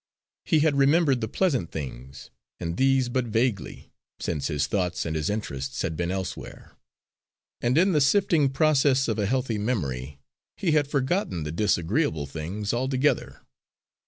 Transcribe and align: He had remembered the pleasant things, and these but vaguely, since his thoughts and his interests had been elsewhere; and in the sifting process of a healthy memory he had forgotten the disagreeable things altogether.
He 0.45 0.61
had 0.61 0.77
remembered 0.79 1.21
the 1.21 1.27
pleasant 1.27 1.71
things, 1.71 2.31
and 2.59 2.75
these 2.75 3.07
but 3.07 3.25
vaguely, 3.25 3.93
since 4.19 4.47
his 4.47 4.65
thoughts 4.65 5.05
and 5.05 5.15
his 5.15 5.29
interests 5.29 5.83
had 5.83 5.95
been 5.95 6.09
elsewhere; 6.09 6.75
and 7.61 7.77
in 7.77 7.91
the 7.91 8.01
sifting 8.01 8.49
process 8.49 9.07
of 9.07 9.19
a 9.19 9.27
healthy 9.27 9.59
memory 9.59 10.19
he 10.57 10.71
had 10.71 10.87
forgotten 10.89 11.43
the 11.43 11.51
disagreeable 11.51 12.25
things 12.25 12.73
altogether. 12.73 13.41